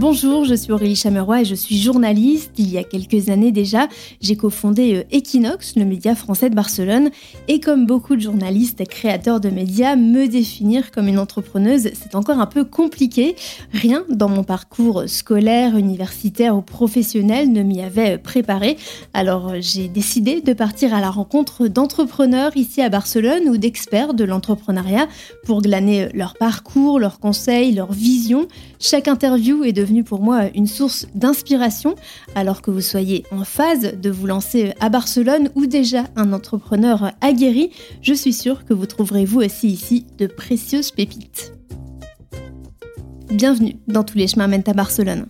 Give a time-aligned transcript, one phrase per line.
[0.00, 2.52] Bonjour, je suis Aurélie Chameroy et je suis journaliste.
[2.56, 3.86] Il y a quelques années déjà,
[4.22, 7.10] j'ai cofondé euh, Equinox, le média français de Barcelone.
[7.48, 12.14] Et comme beaucoup de journalistes et créateurs de médias, me définir comme une entrepreneuse, c'est
[12.14, 13.36] encore un peu compliqué.
[13.74, 18.78] Rien dans mon parcours scolaire, universitaire ou professionnel ne m'y avait préparé.
[19.12, 24.24] Alors j'ai décidé de partir à la rencontre d'entrepreneurs ici à Barcelone ou d'experts de
[24.24, 25.08] l'entrepreneuriat
[25.44, 28.48] pour glaner leur parcours, leurs conseils, leurs visions.
[28.78, 31.94] Chaque interview est pour moi une source d'inspiration,
[32.34, 37.12] alors que vous soyez en phase de vous lancer à Barcelone ou déjà un entrepreneur
[37.20, 41.52] aguerri, je suis sûre que vous trouverez vous aussi ici de précieuses pépites.
[43.30, 45.26] Bienvenue dans Tous les chemins mènent à Barcelone.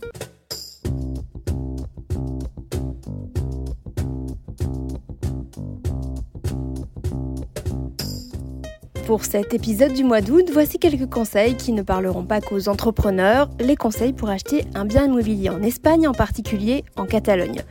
[9.10, 13.50] Pour cet épisode du mois d'août, voici quelques conseils qui ne parleront pas qu'aux entrepreneurs,
[13.58, 17.62] les conseils pour acheter un bien immobilier en Espagne, en particulier en Catalogne.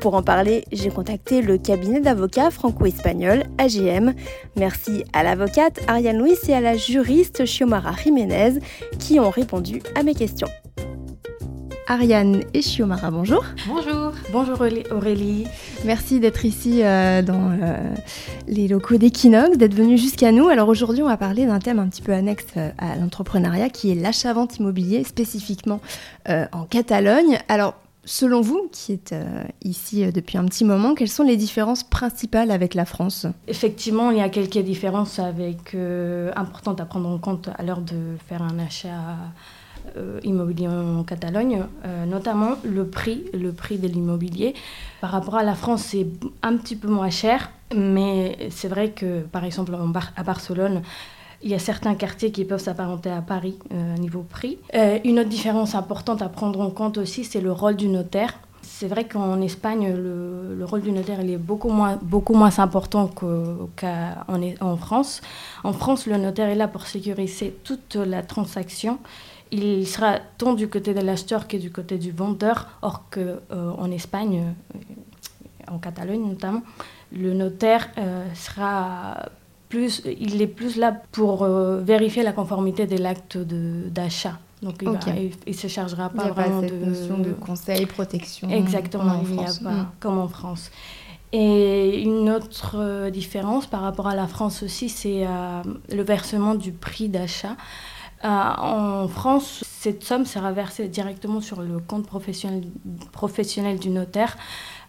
[0.00, 4.14] Pour en parler, j'ai contacté le cabinet d'avocats franco-espagnol AGM.
[4.56, 8.60] Merci à l'avocate Ariane Luis et à la juriste Xiomara Jiménez
[8.98, 10.48] qui ont répondu à mes questions.
[11.88, 13.44] Ariane et Chiomara, bonjour.
[13.68, 14.12] Bonjour.
[14.32, 15.46] Bonjour Aurélie.
[15.84, 17.94] Merci d'être ici euh, dans euh,
[18.48, 20.48] les locaux d'Equinox, d'être venu jusqu'à nous.
[20.48, 23.92] Alors aujourd'hui, on va parler d'un thème un petit peu annexe euh, à l'entrepreneuriat qui
[23.92, 25.80] est l'achat-vente immobilier, spécifiquement
[26.28, 27.38] en Catalogne.
[27.48, 29.14] Alors, selon vous, qui êtes
[29.62, 33.26] ici depuis un petit moment, quelles sont les différences principales avec la France?
[33.46, 35.76] Effectivement, il y a quelques différences avec,
[36.34, 39.16] importantes à prendre en compte à l'heure de faire un achat
[40.24, 44.54] immobilier en Catalogne, euh, notamment le prix, le prix de l'immobilier.
[45.00, 46.06] Par rapport à la France, c'est
[46.42, 49.74] un petit peu moins cher, mais c'est vrai que, par exemple,
[50.16, 50.82] à Barcelone,
[51.42, 54.58] il y a certains quartiers qui peuvent s'apparenter à Paris euh, niveau prix.
[55.04, 58.38] une autre différence importante à prendre en compte aussi, c'est le rôle du notaire.
[58.62, 63.08] C'est vrai qu'en Espagne, le, rôle du notaire il est beaucoup moins, beaucoup moins important
[63.08, 65.22] qu'en en France.
[65.64, 68.98] En France, le notaire est là pour sécuriser toute la transaction
[69.52, 73.20] il sera tant du côté de l'acheteur que du côté du vendeur, or qu'en
[73.52, 74.42] euh, Espagne,
[74.74, 76.62] euh, en Catalogne notamment,
[77.12, 79.26] le notaire euh, sera
[79.68, 84.38] plus, il est plus là pour vérifier la conformité de l'acte d'achat.
[84.62, 88.48] Donc il ne se chargera pas vraiment de notion de conseil, protection.
[88.48, 89.90] Exactement, il n'y a pas mm.
[89.98, 90.70] comme en France.
[91.32, 95.26] Et une autre différence par rapport à la France aussi, c'est
[95.90, 97.56] le versement du prix d'achat.
[98.26, 102.64] Euh, en France, cette somme sera versée directement sur le compte professionnel,
[103.12, 104.36] professionnel du notaire,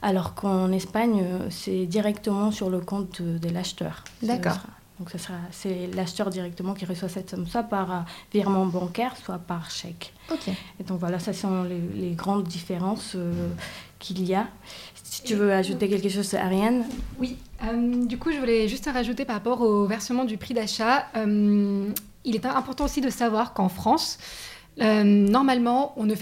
[0.01, 4.03] alors qu'en Espagne, c'est directement sur le compte de l'acheteur.
[4.23, 4.57] D'accord.
[4.99, 5.11] Donc
[5.51, 7.99] c'est l'acheteur directement qui reçoit cette somme, soit par euh,
[8.33, 10.11] virement bancaire, soit par chèque.
[10.31, 10.47] Ok.
[10.79, 13.49] Et donc voilà, ça sont les, grandes différences euh,
[13.99, 14.47] qu'il y a.
[15.03, 16.83] Si tu veux ajouter quelque chose, Ariane?
[17.19, 17.37] Oui.
[18.07, 21.05] du coup, je voulais juste rajouter par rapport au versement du prix d'achat
[22.27, 24.19] il est important aussi de savoir qu'en France,
[24.79, 26.13] normalement, on, ne,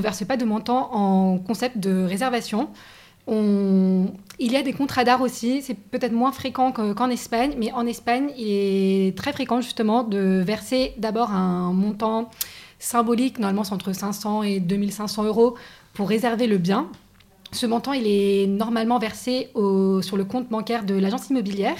[0.00, 2.68] verse pas de montant en concept de réservation.
[3.28, 7.86] il y a des contrats d'art aussi, c'est peut-être moins fréquent qu'en Espagne, mais en
[7.86, 12.28] Espagne, il est très fréquent justement de verser d'abord un montant
[12.80, 15.56] symbolique, normalement c'est entre 500 et 2500 euros,
[15.94, 16.88] pour réserver le bien.
[17.52, 21.78] Ce montant, il est normalement versé sur le compte bancaire de l'agence immobilière.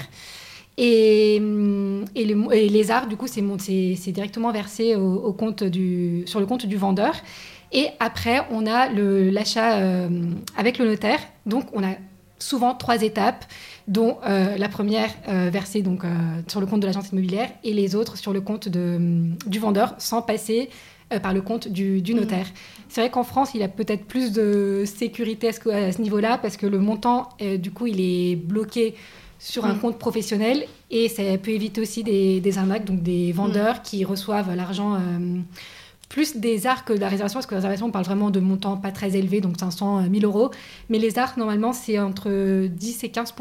[0.81, 1.43] Et,
[2.15, 2.25] et,
[2.69, 7.15] les, arts, du coup, c'est directement versé au, compte du, sur le compte du vendeur.
[7.73, 10.09] Et après, on a l'achat euh,
[10.57, 11.19] avec le notaire.
[11.47, 11.95] Donc, on a
[12.39, 13.45] souvent trois étapes,
[13.89, 16.03] dont euh, la première euh, versée donc,
[16.47, 19.97] sur le compte de l'agence immobilière et les autres sur le compte de, du vendeur,
[19.99, 20.71] sans passer
[21.23, 22.47] par le compte du, du notaire.
[22.47, 22.83] Mmh.
[22.91, 26.03] C'est vrai qu'en France, il y a peut-être plus de sécurité à ce, à ce
[26.03, 28.95] niveau-là, parce que le montant, du coup, il est bloqué
[29.39, 29.81] sur un mm.
[29.81, 33.83] compte professionnel et ça peut éviter aussi des, des arnaques, donc des vendeurs mm.
[33.85, 34.99] qui reçoivent l'argent euh,
[36.09, 38.41] plus des arts que de la réservation, parce que la réservation, on parle vraiment de
[38.41, 40.51] montants pas très élevés, donc 500, 1000 euros.
[40.89, 43.35] Mais les arts, normalement, c'est entre 10 et 15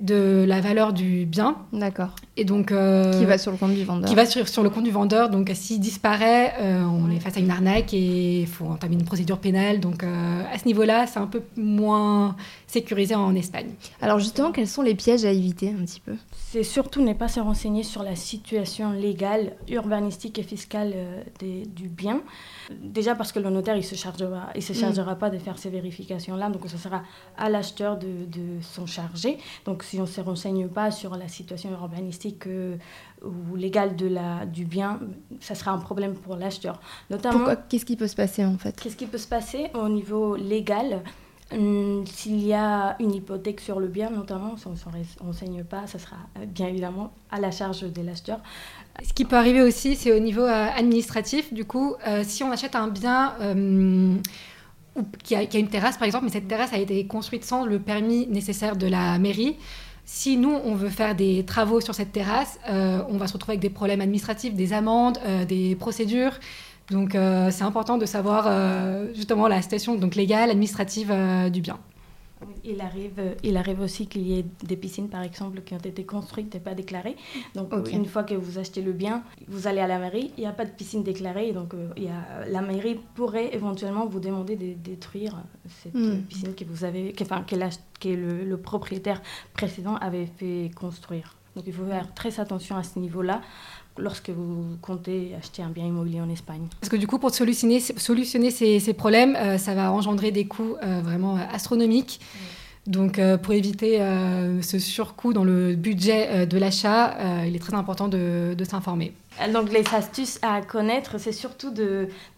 [0.00, 1.56] de la valeur du bien.
[1.72, 2.10] D'accord.
[2.36, 4.08] Et donc euh, qui va sur le compte du vendeur.
[4.08, 5.28] Qui va sur, sur le compte du vendeur.
[5.28, 9.04] Donc s'il disparaît, euh, on est face à une arnaque et il faut entamer une
[9.04, 9.80] procédure pénale.
[9.80, 12.36] Donc euh, à ce niveau-là, c'est un peu moins
[12.68, 13.70] sécurisé en Espagne.
[14.00, 16.14] Alors justement, quels sont les pièges à éviter un petit peu?
[16.32, 20.94] C'est surtout ne pas se renseigner sur la situation légale, urbanistique et fiscale
[21.40, 22.20] du bien.
[22.70, 24.76] Déjà parce que le notaire, il ne se chargera, il se mm.
[24.76, 26.50] chargera pas de faire ces vérifications-là.
[26.50, 27.02] Donc ce sera
[27.36, 29.38] à l'acheteur de, de s'en charger.
[29.64, 32.44] Donc si on ne se renseigne pas sur la situation urbanistique
[33.24, 35.00] ou légale de la, du bien,
[35.40, 36.80] ça sera un problème pour l'acheteur.
[37.10, 38.78] Notamment, Pourquoi Qu'est-ce qui peut se passer en fait?
[38.80, 41.02] Qu'est-ce qui peut se passer au niveau légal?
[41.50, 45.86] Hum, S'il y a une hypothèque sur le bien, notamment, si on ne renseigne pas,
[45.86, 48.38] ça sera bien évidemment à la charge de l'acheteur.
[49.02, 51.54] Ce qui peut arriver aussi, c'est au niveau euh, administratif.
[51.54, 53.32] Du coup, euh, si on achète un bien
[54.98, 57.78] euh, qui, a, une terrasse, par exemple, mais cette terrasse a été construite sans le
[57.78, 59.56] permis nécessaire de la mairie,
[60.04, 63.60] si nous, on veut faire des travaux sur cette terrasse, on va se retrouver avec
[63.60, 66.32] des problèmes administratifs, des amendes, des procédures.
[66.90, 67.10] Donc,
[67.50, 68.50] c'est important de savoir
[69.14, 71.12] justement la situation donc, légale, administrative
[71.52, 71.78] du bien.
[72.64, 76.04] Il arrive, il arrive aussi qu'il y ait des piscines, par exemple, qui ont été
[76.04, 77.16] construites et pas déclarées.
[77.54, 80.46] Donc, une fois que vous achetez le bien, vous allez à la mairie, il n'y
[80.46, 81.52] a pas de piscine déclarée.
[81.52, 85.42] Donc, euh, il y a, la mairie pourrait éventuellement vous demander de détruire
[85.82, 86.22] cette hmm.
[86.28, 87.56] piscine que, vous avez, que, enfin, que,
[88.00, 89.20] que le, le propriétaire
[89.54, 91.34] précédent avait fait construire.
[91.56, 93.40] Donc, il faut faire très attention à ce niveau-là
[93.98, 96.66] lorsque vous comptez acheter un bien immobilier en Espagne.
[96.80, 100.46] Parce que du coup, pour solutionner, solutionner ces, ces problèmes, euh, ça va engendrer des
[100.46, 102.20] coûts euh, vraiment euh, astronomiques.
[102.86, 103.98] Donc, pour éviter
[104.62, 109.12] ce surcoût dans le budget de l'achat, il est très important de, de s'informer.
[109.52, 111.70] Donc, les astuces à connaître, c'est surtout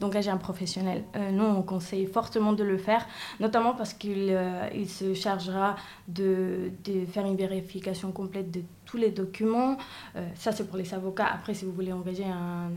[0.01, 1.05] d'engager un professionnel.
[1.31, 3.07] nous, on conseille fortement de le faire,
[3.39, 4.37] notamment parce qu'il
[4.75, 5.77] il se chargera
[6.09, 9.77] de, de, faire une vérification complète de tous les documents.
[10.17, 11.29] Euh, ça, c'est pour les avocats.
[11.33, 12.71] Après, si vous voulez engager un,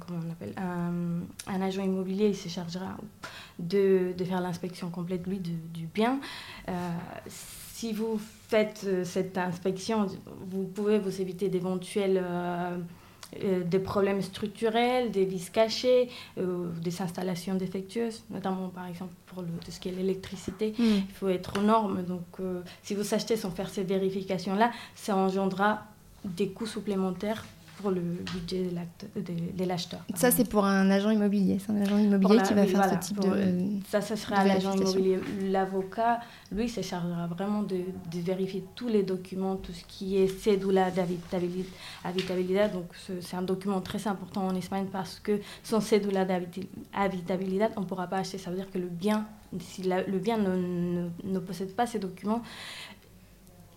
[0.00, 2.96] comment on appelle, un, agent immobilier, il se chargera
[3.58, 6.20] de, de faire l'inspection complète, lui, du bien.
[6.68, 6.72] Euh,
[7.26, 8.18] si vous
[8.48, 10.06] faites euh, cette inspection,
[10.50, 12.22] vous pouvez vous éviter d'éventuels...
[13.40, 19.70] des problèmes structurels, des vis cachés, des installations défectueuses, notamment par exemple pour le, tout
[19.70, 20.74] ce qui est l'électricité.
[20.78, 20.84] Mm.
[21.08, 22.02] Il faut être aux normes.
[22.02, 22.26] Donc,
[22.82, 25.84] si vous achetez sans faire ces vérifications-là, ça engendrera
[26.24, 27.44] des coûts supplémentaires
[27.82, 28.68] pour le budget
[29.54, 30.00] de l'acheteur.
[30.14, 31.58] Ça, c'est pour un agent immobilier.
[31.58, 33.80] C'est un agent immobilier qui va faire ce type de.
[33.88, 35.18] Ça, ça sera à l'agent immobilier.
[35.42, 36.20] L'avocat,
[36.50, 37.80] lui, se chargera vraiment de,
[38.10, 41.68] de, vérifier tous les documents, tout ce qui est cédula d'habitabilité.
[42.72, 42.86] Donc,
[43.20, 48.06] c'est un document très important en Espagne parce que sans cédula d'habitabilité, on ne pourra
[48.06, 48.38] pas acheter.
[48.38, 49.26] Ça veut dire que le bien,
[49.58, 52.42] si le bien ne, ne, ne possède pas ces documents,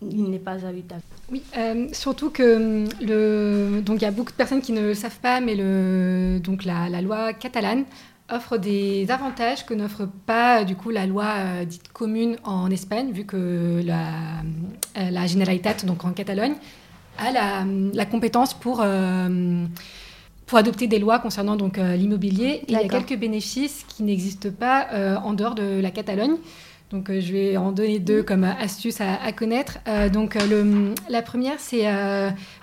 [0.02, 1.02] il n'est pas habitable.
[1.30, 4.80] Oui, euh, surtout que hum, le, donc il y a beaucoup de personnes qui ne
[4.80, 7.84] le savent pas, mais le, donc la, la loi catalane
[8.28, 13.12] offre des avantages que n'offre pas du coup la loi euh, dite commune en Espagne,
[13.12, 14.08] vu que la,
[14.98, 16.54] euh, la Generalitat, donc en Catalogne,
[17.18, 17.64] a la,
[17.94, 18.84] la compétence pour
[20.46, 22.62] pour adopter des lois concernant donc l'immobilier.
[22.68, 24.88] Il y a quelques bénéfices qui n'existent pas
[25.24, 26.36] en dehors de la Catalogne.
[26.92, 29.78] Donc, euh, je vais en donner deux comme astuces à, connaître.
[29.88, 31.84] Euh, donc, euh, le, la première, c'est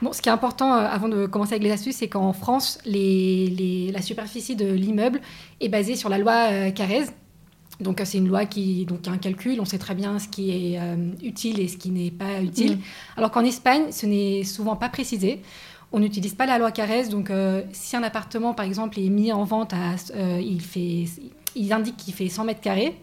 [0.01, 3.47] bon, ce qui est important avant de commencer avec les astuces, c'est qu'en France, les,
[3.47, 5.19] les, la superficie de l'immeuble
[5.59, 7.05] est basée sur la loi Carrez.
[7.79, 9.59] Donc, c'est une loi qui donc un calcul.
[9.59, 10.79] On sait très bien ce qui est
[11.21, 12.77] utile et ce qui n'est pas utile.
[12.77, 12.81] Mmh.
[13.17, 15.41] Alors qu'en Espagne, ce n'est souvent pas précisé.
[15.91, 17.09] On n'utilise pas la loi Carrez.
[17.09, 17.29] Donc,
[17.73, 19.95] si un appartement, par exemple, est mis en vente, à,
[20.39, 21.05] il, fait,
[21.55, 22.95] il indique qu'il fait 100 mètres carrés.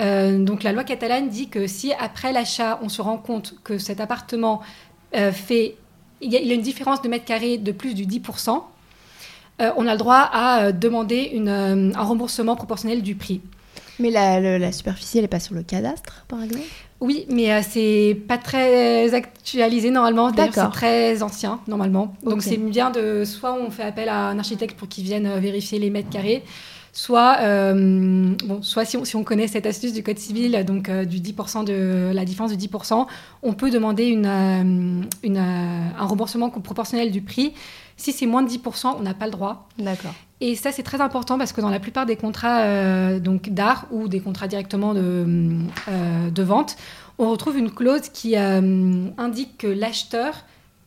[0.00, 3.78] Euh, donc la loi catalane dit que si après l'achat, on se rend compte que
[3.78, 4.60] cet appartement
[5.14, 5.76] euh, fait,
[6.20, 8.62] il y, a, une différence de mètres carrés de plus du 10%,
[9.60, 13.40] euh, on a le droit à demander une, un remboursement proportionnel du prix.
[13.98, 16.64] Mais la, superficie, elle n'est pas sur le cadastre, par exemple?
[17.00, 20.30] Oui, mais c'est pas très actualisé normalement.
[20.30, 22.14] D'ailleurs, c'est très ancien normalement.
[22.22, 25.78] Donc c'est bien de soit on fait appel à un architecte pour qu'il vienne vérifier
[25.78, 26.44] les mètres carrés,
[26.92, 30.88] soit, euh, bon, soit si on, si on, connaît cette astuce du Code civil, donc
[30.88, 33.06] euh, du 10% de la différence de 10%,
[33.42, 37.54] on peut demander une, euh, une, un remboursement proportionnel du prix.
[37.96, 39.68] Si c'est moins de 10%, on n'a pas le droit.
[39.78, 40.12] D'accord.
[40.40, 44.08] Et ça, c'est très important parce que dans la plupart des contrats donc d'art ou
[44.08, 45.56] des contrats directement de,
[46.30, 46.74] de vente,
[47.18, 50.34] on retrouve une clause qui indique que l'acheteur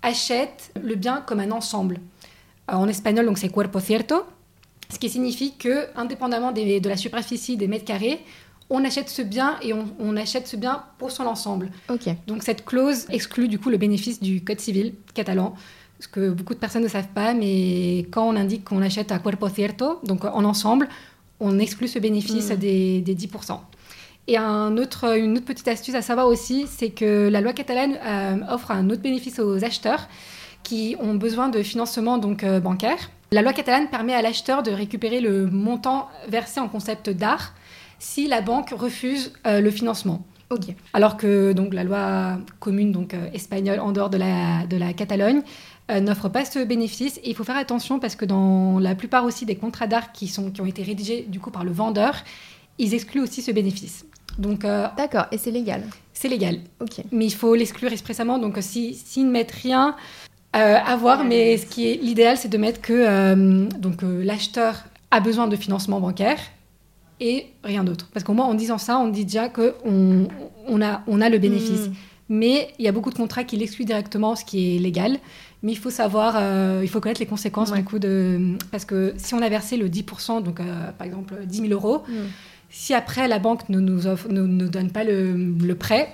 [0.01, 2.01] achète le bien comme un ensemble.
[2.67, 4.25] en espagnol, donc c'est cuerpo cierto.
[4.89, 8.19] Ce qui signifie que, indépendamment de la superficie des mètres carrés,
[8.69, 11.71] on achète ce bien et on, achète ce bien pour son ensemble.
[12.27, 15.55] Donc cette clause exclut du coup le bénéfice du code civil catalan,
[15.99, 19.19] ce que beaucoup de personnes ne savent pas, mais quand on indique qu'on achète à
[19.19, 20.89] cuerpo cierto, donc en ensemble,
[21.39, 22.55] on exclut ce bénéfice hmm.
[22.55, 23.59] des, 10%.
[24.27, 27.97] Et un autre, une autre petite astuce à savoir aussi, c'est que la loi catalane
[28.03, 30.07] euh, offre un autre bénéfice aux acheteurs
[30.63, 32.97] qui ont besoin de financement donc euh, bancaire.
[33.35, 37.53] La loi catalane permet à l'acheteur de récupérer le montant versé en concept d'art
[37.99, 40.25] si la banque refuse euh, le financement.
[40.51, 40.73] Ok.
[40.93, 44.93] Alors que donc la loi commune donc euh, espagnole en dehors de la, de la
[44.93, 45.41] Catalogne
[45.91, 47.17] euh, n'offre pas ce bénéfice.
[47.25, 50.29] Et il faut faire attention parce que dans la plupart aussi des contrats d'art qui,
[50.29, 52.15] sont, qui ont été rédigés du coup par le vendeur,
[52.77, 54.05] ils excluent aussi ce bénéfice.
[54.37, 55.83] Donc, euh, D'accord, et c'est légal?
[56.13, 56.59] C'est légal.
[56.79, 57.03] Ok.
[57.11, 58.37] Mais il faut l'exclure expressément.
[58.39, 59.97] Donc s'ils si, ne mettent rien,
[60.63, 61.23] à voir.
[61.23, 65.99] Mais ce qui est l'idéal, c'est de mettre que donc l'acheteur a besoin de financement
[65.99, 66.39] bancaire
[67.19, 68.09] et rien d'autre.
[68.13, 70.27] Parce qu'au moins, en disant ça, on dit déjà qu'on
[70.67, 71.87] on a, on a le bénéfice.
[71.87, 71.93] Mm.
[72.27, 75.19] Mais il y a beaucoup de contrats qui l'excluent directement, ce qui est légal.
[75.63, 78.55] Mais il faut savoir, euh, il faut connaître les conséquences du coup de.
[78.71, 82.03] Parce que si on a versé le 10%, donc euh, par exemple 10 000 euros,
[82.07, 82.13] mm.
[82.69, 86.13] si après la banque ne nous, donne pas le, le prêt,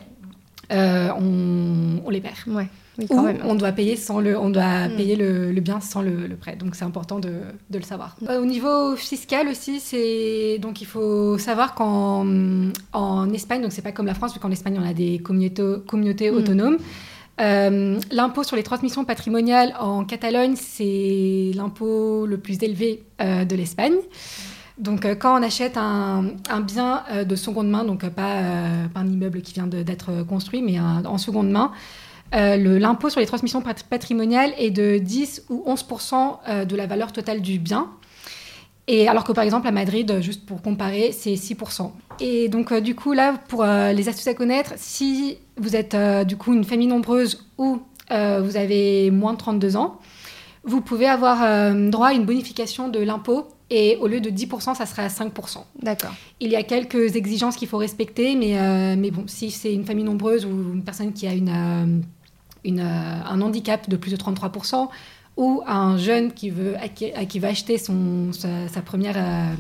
[0.72, 2.36] euh, on, on, les perd.
[2.48, 2.68] Ouais
[3.00, 4.96] on doit payer sans le, on doit mm.
[4.96, 6.56] payer le, bien sans le, prêt.
[6.56, 7.34] Donc c'est important de,
[7.74, 8.16] le savoir.
[8.22, 8.28] Mm.
[8.30, 12.26] Euh, au niveau fiscal aussi, c'est donc il faut savoir qu'en
[12.94, 16.32] en Espagne, donc c'est pas comme la France, vu qu'en Espagne on a des communautés,
[16.32, 16.36] mm.
[16.36, 16.78] autonomes.
[17.40, 23.56] Euh, l'impôt sur les transmissions patrimoniales en Catalogne, c'est l'impôt le plus élevé euh, de
[23.56, 23.96] l'Espagne.
[24.78, 26.24] Donc, quand on achète un,
[26.66, 28.40] bien de seconde main, donc pas,
[28.96, 31.72] un immeuble qui vient d'être construit, mais en seconde main,
[32.34, 35.86] euh, l'impôt sur les transmissions patrimoniales est de 10 ou 11
[36.48, 37.90] euh, de la valeur totale du bien.
[38.88, 41.92] Et alors que par exemple à Madrid, juste pour comparer, c'est 6%.
[42.20, 45.96] Et donc euh, du coup là, pour les astuces à connaître, si vous êtes
[46.26, 50.00] du coup une famille nombreuse ou vous avez moins de 32 ans,
[50.66, 54.86] vous pouvez avoir droit à une bonification de l'impôt et au lieu de 10%, ça
[54.86, 55.60] serait à 5%.
[55.82, 56.12] D'accord.
[56.42, 60.04] Il y a quelques exigences qu'il faut respecter, mais, mais bon, si c'est une famille
[60.04, 62.02] nombreuse ou une personne qui a une euh,
[62.66, 64.90] un handicap de plus de 33%,
[65.38, 69.16] ou un jeune qui, veut, qui, qui va acheter son, sa, première...
[69.18, 69.56] Euh,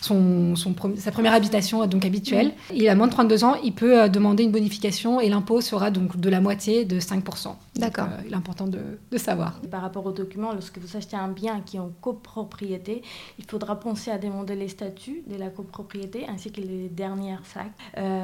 [0.00, 0.54] son,
[0.98, 2.52] sa première habitation donc habituelle.
[2.74, 5.90] Il a moins de 32 ans, il peut euh, demander une bonification et l'impôt sera
[5.90, 7.54] donc de la moitié de 5%.
[7.76, 8.08] D'accord.
[8.24, 9.60] il est important de, de, savoir.
[9.70, 13.02] Par rapport aux documents, lorsque vous achetez un bien qui est en copropriété,
[13.38, 17.72] il faudra penser à demander les statuts de la copropriété ainsi que les dernières sacs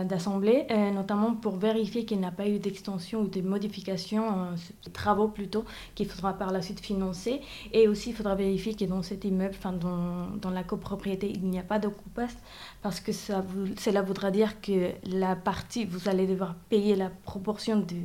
[0.06, 4.52] d'assemblée, notamment pour vérifier qu'il n'a pas eu d'extension ou de modification,
[4.84, 5.64] de travaux plutôt,
[5.94, 7.40] qu'il faudra par la suite financer.
[7.72, 11.48] Et aussi, il faudra vérifier que dans cet immeuble, enfin dans, dans la copropriété, il
[11.48, 12.00] n'y a pas d'occupation
[12.82, 13.44] parce que ça
[13.78, 17.96] cela voudra dire que la partie, vous allez devoir payer la proportion de,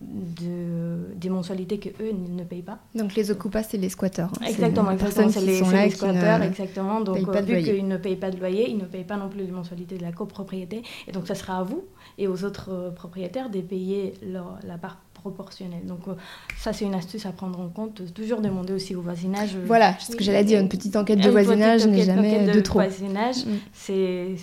[0.00, 2.78] de, des mensualités que eux ne payent pas.
[2.94, 4.30] Donc les occupants, c'est les squatteurs.
[4.40, 4.46] Hein.
[4.46, 7.00] Exactement, exactement c'est les, les, squatteurs, exactement.
[7.00, 9.44] Donc euh, vu qu'ils ne payent pas de loyer, ils ne payent pas non plus
[9.44, 10.82] les mensualités de la copropriété.
[11.06, 11.84] Et donc ça sera à vous
[12.18, 15.84] et aux autres euh, propriétaires de payer leur, la part proportionnel.
[15.84, 16.14] Donc euh,
[16.58, 18.12] ça, c'est une astuce à prendre en compte.
[18.14, 19.54] Toujours demander aussi au voisinage.
[19.54, 22.60] Euh, voilà, ce que j'allais dire, une petite enquête de voisinage n'est jamais de, de,
[22.60, 22.78] trop.
[22.78, 23.50] voisinage, mm.
[23.72, 24.34] c'est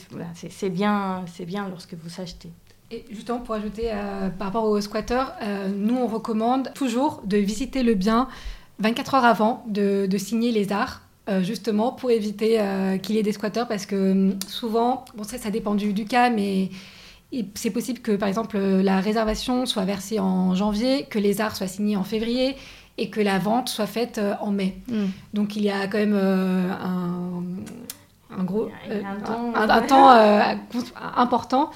[0.50, 2.52] c'est bien, bien lorsque vous achetez.
[2.92, 5.34] Et justement, pour ajouter euh, par rapport aux squatteurs,
[5.76, 8.28] nous, on recommande toujours de visiter le bien
[8.80, 11.02] 24 heures avant de, de signer les arts.
[11.42, 12.62] justement pour éviter
[13.02, 16.06] qu'il y ait des squatteurs parce que hum, souvent, bon ça, ça dépend du, du
[16.06, 16.70] cas, mais
[17.56, 21.68] c'est possible que, par exemple, la réservation soit versée en janvier, que les arts soient
[21.68, 22.56] signés en février
[22.98, 24.78] et que la vente soit faite euh, en mai.
[24.88, 25.08] Hmm.
[25.34, 26.72] Donc il y a quand même euh,
[28.30, 30.54] un, gros un, temps, euh,
[31.16, 31.70] important.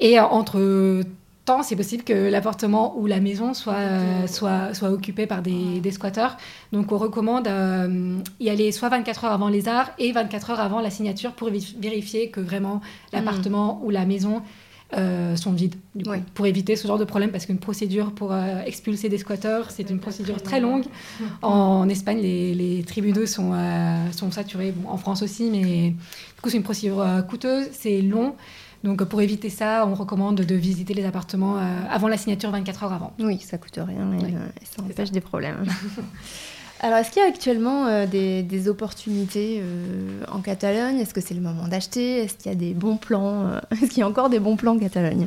[0.00, 1.02] Et entre
[1.44, 5.90] temps, c'est possible que l'appartement ou la maison soit, soit, soit occupé par des, des,
[5.90, 6.36] squatteurs.
[6.72, 7.48] Donc on recommande
[8.40, 11.48] y aller soit 24 heures avant les arts et 24 heures avant la signature pour
[11.48, 12.80] vérifier que vraiment
[13.12, 14.42] l'appartement ou la maison
[14.94, 15.74] euh, sont vides,
[16.34, 19.90] pour éviter ce genre de problème, parce qu'une procédure pour euh, expulser des squatteurs, c'est
[19.90, 20.84] une procédure très longue.
[21.42, 26.56] En, Espagne, les, tribunaux sont, euh, sont saturés, en France aussi, mais du coup, c'est
[26.56, 28.36] une procédure coûteuse, c'est long.
[28.84, 31.56] Donc, pour éviter ça, on recommande de visiter les appartements
[31.90, 33.12] avant la signature 24 heures avant.
[33.18, 35.64] Oui, ça coûte rien et ça empêche des problèmes.
[36.80, 40.98] Alors, est-ce qu'il y a actuellement euh, des, opportunités euh, en Catalogne?
[40.98, 42.18] Est-ce que c'est le moment d'acheter?
[42.18, 44.56] Est-ce qu'il y a des bons plans euh, Est-ce qu'il y a encore des bons
[44.56, 45.26] plans en Catalogne?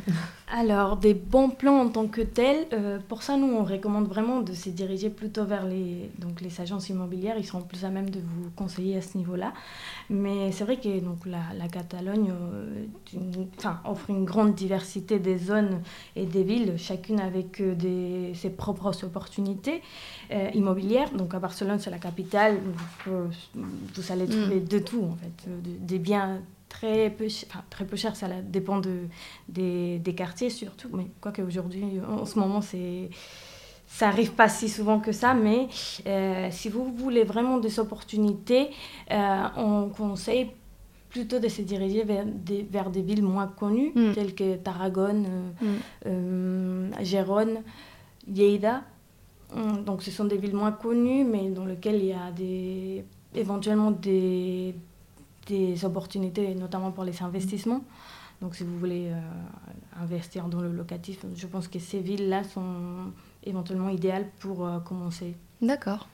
[0.52, 4.40] Alors, des bons plans en tant que tels, euh, pour ça, nous, on recommande vraiment
[4.40, 7.36] de se diriger plutôt vers les, donc, les agences immobilières.
[7.38, 9.52] Ils seront plus à même de vous conseiller à ce niveau-là.
[10.08, 13.44] Mais c'est vrai que donc, la, la Catalogne euh,
[13.84, 15.80] offre une grande diversité des zones
[16.16, 19.82] et des villes, chacune avec euh, des, ses propres opportunités
[20.54, 21.10] immobilières.
[21.12, 22.58] Donc, à Barcelone, c'est la capitale.
[23.06, 24.64] Vous, vous allez trouver mm.
[24.64, 25.48] de tout, en fait,
[25.86, 29.00] des biens très peu, enfin, très peu cher, ça dépend de,
[29.48, 30.88] des, des quartiers surtout.
[30.94, 33.10] Mais quoi qu'aujourd'hui, en ce moment, c'est
[33.86, 35.66] ça arrive pas si souvent que ça, mais
[36.06, 38.68] euh, si vous voulez vraiment des opportunités,
[39.10, 40.52] euh, on conseille
[41.08, 44.12] plutôt de se diriger vers des, vers des villes moins connues, Mm.
[44.14, 45.26] telles que Tarragone,
[46.06, 47.04] euh, Mm.
[47.04, 47.62] Gérone,
[48.32, 48.82] Lleida.
[49.56, 53.04] Hum, Donc ce sont des villes moins connues, mais dans lesquelles il y a des,
[53.34, 54.76] éventuellement des,
[55.54, 57.82] des opportunités, notamment pour les investissements.
[58.40, 63.12] Donc si vous voulez euh, investir dans le locatif, je pense que ces villes-là sont
[63.44, 65.34] éventuellement idéales pour euh, commencer.
[65.60, 66.06] D'accord.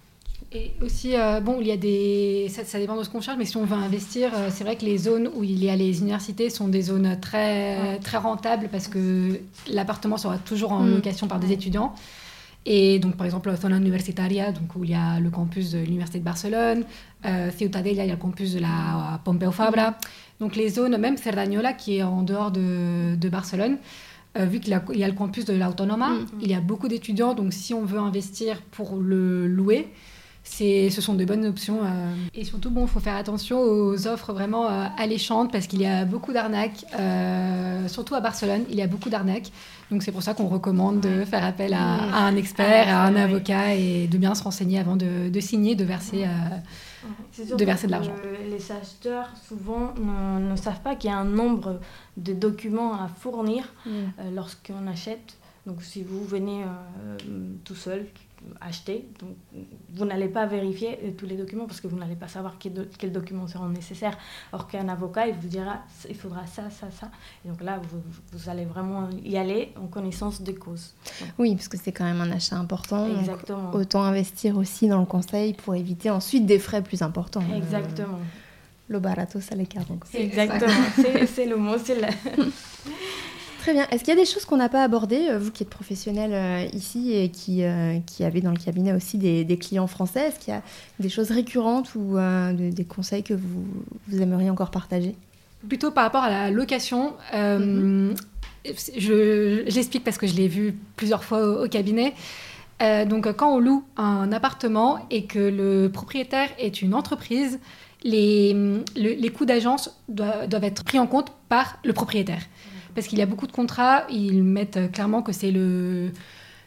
[0.53, 2.49] Et aussi, euh, bon, il y a des.
[2.51, 4.77] Ça, ça dépend de ce qu'on cherche, mais si on veut investir, euh, c'est vrai
[4.77, 8.69] que les zones où il y a les universités sont des zones très, très rentables
[8.71, 10.91] parce que l'appartement sera toujours en Mm.
[10.97, 11.95] location par des étudiants.
[12.69, 15.79] Et donc, par exemple, la zona universitaria, donc où il y a le campus de
[15.79, 16.85] l'Université de Barcelone,
[17.27, 19.95] euh, Ciutadella, il y a le campus de la Pompeu Fabra.
[20.41, 23.77] Donc, les zones, même Cerdanyola, qui est en dehors de, de Barcelone,
[24.39, 26.27] euh, vu qu'il y, a- le campus de l'Autonoma, Mm.
[26.43, 27.35] il y a beaucoup d'étudiants.
[27.35, 29.89] Donc, si on veut investir pour le louer,
[30.45, 31.81] ce sont de bonnes options.
[31.83, 32.15] euh.
[32.35, 35.87] Et surtout, bon, il faut faire attention aux offres vraiment euh, alléchantes parce qu'il y
[35.87, 39.51] a beaucoup d'arnaques, euh, surtout à Barcelone, il y a beaucoup d'arnaques.
[39.91, 42.15] Donc c'est pour ça qu'on recommande de faire appel à, Mm.
[42.15, 43.23] à un expert, à un Ouais.
[43.23, 46.25] avocat et de bien se renseigner avant de, de signer, de verser.
[47.57, 48.15] De verser de l'argent.
[48.49, 51.81] Les acheteurs, souvent, ne, ne savent pas qu'il y a un nombre
[52.17, 53.91] de documents à fournir Mm.
[53.91, 55.37] euh, lorsqu'on achète.
[55.67, 57.17] Donc, si vous venez euh,
[57.65, 58.07] tout seul
[58.61, 59.31] acheter, donc,
[59.95, 62.75] vous n'allez pas vérifier euh, tous les documents parce que vous n'allez pas savoir quels
[62.75, 64.17] do- quels documents seront nécessaires.
[64.53, 65.79] Or qu'un avocat, il vous dira,
[66.09, 67.11] il faudra ça, ça, ça.
[67.45, 68.01] Et donc là, vous,
[68.33, 70.95] vous allez vraiment y aller en connaissance de cause.
[71.39, 73.09] Oui, parce que c'est quand même un achat important.
[73.19, 73.71] Exactement.
[73.75, 77.43] autant investir aussi dans le conseil pour éviter ensuite des frais plus importants.
[77.57, 78.19] Exactement.
[78.19, 79.99] Euh, lo barato sale caro.
[80.15, 80.71] Exactement.
[80.95, 81.77] C'est c'est le mot.
[81.83, 81.99] C'est.
[83.67, 83.87] Très bien.
[83.91, 86.31] Est-ce qu'il y a des choses qu'on n'a pas abordées, euh, vous qui êtes professionnel
[86.33, 90.29] euh, ici et qui, euh, qui avez dans le cabinet aussi des, des clients français?
[90.29, 90.63] Est-ce qu'il y a
[91.01, 93.65] des choses récurrentes ou de- des conseils que vous,
[94.07, 95.17] vous aimeriez encore partager?
[95.69, 98.15] Plutôt par rapport à la location, Mhm.
[98.65, 102.15] je, je l'explique parce que je l'ai vu plusieurs fois au, au cabinet.
[102.83, 107.59] Euh, donc, quand on loue un appartement et que le propriétaire est une entreprise,
[108.05, 112.43] les, le- les coûts d'agence doivent, doivent être pris en compte par le propriétaire.
[112.97, 116.11] Parce qu'il y a beaucoup de contrats, ils mettent euh, clairement que c'est le,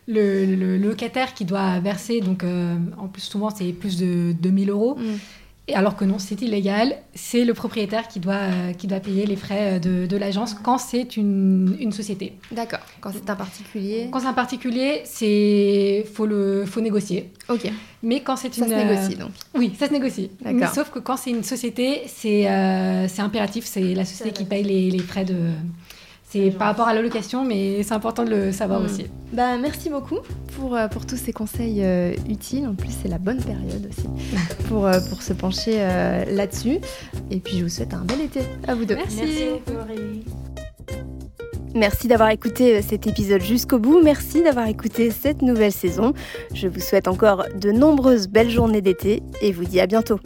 [0.08, 2.22] le, le locataire qui doit verser.
[2.22, 4.98] Donc, euh, en plus, souvent, c'est plus de 2000 euros.
[5.68, 6.96] Et alors que non, c'est illégal.
[7.14, 10.80] C'est le propriétaire qui doit, euh, qui doit payer les frais de, de l'agence quand
[10.80, 12.34] c'est une, une société.
[12.52, 12.80] D'accord.
[13.02, 14.08] Quand c'est un particulier.
[14.12, 17.30] Quand c'est un particulier, c'est faut le faut négocier.
[17.50, 17.72] Ok.
[18.02, 19.30] Mais quand c'est Ça une se négocie donc.
[19.56, 20.32] oui, ça se négocie.
[20.42, 20.60] D'accord.
[20.60, 24.64] Mais sauf que quand c'est une société, c'est euh, impératif, c'est la société qui paye
[24.64, 25.36] les, les frais de.
[26.32, 28.86] C'est par rapport à la location, mais c'est important de le savoir Mm.
[28.86, 29.06] aussi.
[29.34, 30.20] Bah, merci beaucoup
[30.56, 32.68] pour, euh, pour tous ces conseils euh, utiles.
[32.68, 34.08] En plus, c'est la bonne période aussi
[34.70, 36.78] pour, euh, pour se pencher euh, là-dessus.
[37.32, 38.96] Et puis, je vous souhaite un bel été à vous deux.
[38.96, 39.18] Merci.
[39.18, 40.24] Merci beaucoup, Aurélie.
[41.76, 44.02] Merci d'avoir écouté cet épisode jusqu'au bout.
[44.04, 46.14] Merci d'avoir écouté cette nouvelle saison.
[46.54, 50.20] Je vous souhaite encore de nombreuses belles journées d'été et vous dis à bientôt.